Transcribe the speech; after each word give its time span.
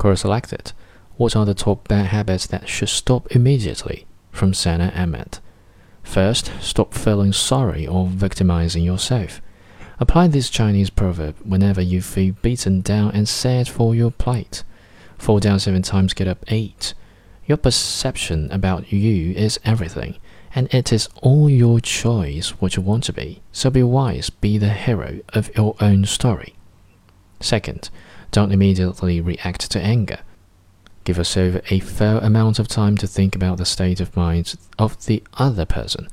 Course 0.00 0.22
selected. 0.22 0.72
What 1.18 1.36
are 1.36 1.44
the 1.44 1.52
top 1.52 1.86
bad 1.86 2.06
habits 2.06 2.46
that 2.46 2.66
should 2.66 2.88
stop 2.88 3.30
immediately? 3.36 4.06
From 4.30 4.54
Sana 4.54 4.90
Ahmed. 4.96 5.40
First, 6.02 6.50
stop 6.58 6.94
feeling 6.94 7.34
sorry 7.34 7.86
or 7.86 8.06
victimizing 8.06 8.82
yourself. 8.82 9.42
Apply 9.98 10.26
this 10.26 10.48
Chinese 10.48 10.88
proverb 10.88 11.36
whenever 11.44 11.82
you 11.82 12.00
feel 12.00 12.34
beaten 12.40 12.80
down 12.80 13.10
and 13.10 13.28
sad 13.28 13.68
for 13.68 13.94
your 13.94 14.10
plight. 14.10 14.64
Fall 15.18 15.38
down 15.38 15.60
seven 15.60 15.82
times, 15.82 16.14
get 16.14 16.26
up 16.26 16.46
eight. 16.48 16.94
Your 17.44 17.58
perception 17.58 18.50
about 18.50 18.90
you 18.90 19.34
is 19.34 19.60
everything, 19.66 20.16
and 20.54 20.72
it 20.72 20.94
is 20.94 21.10
all 21.20 21.50
your 21.50 21.78
choice 21.78 22.58
what 22.58 22.74
you 22.74 22.82
want 22.82 23.04
to 23.04 23.12
be. 23.12 23.42
So 23.52 23.68
be 23.68 23.82
wise, 23.82 24.30
be 24.30 24.56
the 24.56 24.70
hero 24.70 25.20
of 25.34 25.54
your 25.54 25.76
own 25.78 26.06
story. 26.06 26.54
Second, 27.40 27.90
don't 28.30 28.52
immediately 28.52 29.20
react 29.20 29.70
to 29.70 29.80
anger. 29.80 30.20
Give 31.04 31.16
yourself 31.16 31.56
a 31.70 31.80
fair 31.80 32.18
amount 32.18 32.58
of 32.58 32.68
time 32.68 32.96
to 32.98 33.06
think 33.06 33.34
about 33.34 33.58
the 33.58 33.64
state 33.64 34.00
of 34.00 34.16
mind 34.16 34.54
of 34.78 35.06
the 35.06 35.22
other 35.34 35.64
person. 35.64 36.08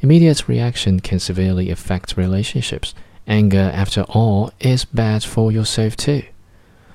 Immediate 0.00 0.48
reaction 0.48 1.00
can 1.00 1.18
severely 1.18 1.70
affect 1.70 2.16
relationships. 2.16 2.94
Anger, 3.26 3.70
after 3.74 4.02
all, 4.08 4.50
is 4.58 4.86
bad 4.86 5.22
for 5.22 5.52
yourself 5.52 5.96
too. 5.96 6.22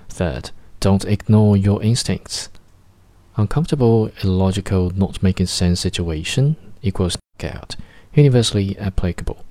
Third, 0.09 0.49
don't 0.79 1.05
ignore 1.05 1.55
your 1.55 1.81
instincts. 1.84 2.49
Uncomfortable, 3.38 4.09
illogical, 4.23 4.90
not 4.90 5.21
making 5.21 5.45
sense 5.45 5.79
situation 5.81 6.55
equals 6.81 7.17
out, 7.43 7.76
universally 8.13 8.77
applicable. 8.79 9.45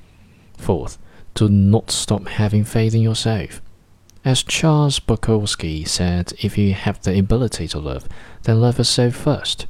Fourth, 0.56 0.98
do 1.34 1.48
not 1.48 1.90
stop 1.90 2.26
having 2.26 2.64
faith 2.64 2.94
in 2.94 3.02
yourself. 3.02 3.60
As 4.24 4.42
Charles 4.42 5.00
Bukowski 5.00 5.86
said, 5.86 6.32
if 6.40 6.56
you 6.56 6.72
have 6.72 7.02
the 7.02 7.18
ability 7.18 7.68
to 7.68 7.78
love, 7.78 8.08
then 8.44 8.58
love 8.58 8.78
yourself 8.78 9.14
first. 9.14 9.66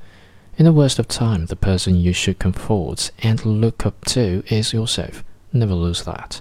In 0.56 0.64
the 0.64 0.72
worst 0.72 1.00
of 1.00 1.08
time, 1.08 1.47
the 1.47 1.56
person 1.56 1.97
you 1.97 2.12
should 2.12 2.38
comfort 2.38 3.10
and 3.20 3.44
look 3.44 3.84
up 3.84 4.05
to 4.05 4.44
is 4.47 4.72
yourself. 4.72 5.25
Never 5.52 5.75
lose 5.75 6.05
that. 6.05 6.41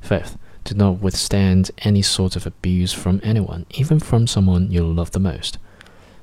Fifth, 0.00 0.38
do 0.64 0.74
not 0.74 1.00
withstand 1.00 1.70
any 1.78 2.00
sort 2.00 2.34
of 2.34 2.46
abuse 2.46 2.94
from 2.94 3.20
anyone, 3.22 3.66
even 3.72 4.00
from 4.00 4.26
someone 4.26 4.72
you 4.72 4.82
love 4.82 5.10
the 5.10 5.20
most. 5.20 5.58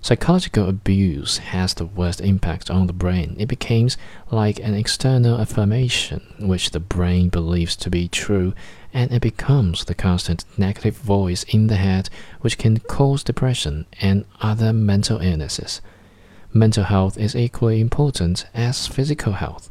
Psychological 0.03 0.67
abuse 0.67 1.37
has 1.37 1.75
the 1.75 1.85
worst 1.85 2.21
impact 2.21 2.71
on 2.71 2.87
the 2.87 2.93
brain. 2.93 3.35
It 3.37 3.45
becomes 3.45 3.97
like 4.31 4.59
an 4.59 4.73
external 4.73 5.39
affirmation 5.39 6.21
which 6.39 6.71
the 6.71 6.79
brain 6.79 7.29
believes 7.29 7.75
to 7.75 7.89
be 7.91 8.07
true, 8.07 8.55
and 8.91 9.11
it 9.11 9.21
becomes 9.21 9.85
the 9.85 9.93
constant 9.93 10.43
negative 10.57 10.97
voice 10.97 11.43
in 11.43 11.67
the 11.67 11.75
head 11.75 12.09
which 12.39 12.57
can 12.57 12.79
cause 12.79 13.23
depression 13.23 13.85
and 14.01 14.25
other 14.41 14.73
mental 14.73 15.19
illnesses. 15.19 15.81
Mental 16.51 16.85
health 16.85 17.15
is 17.19 17.35
equally 17.35 17.79
important 17.79 18.47
as 18.55 18.87
physical 18.87 19.33
health. 19.33 19.69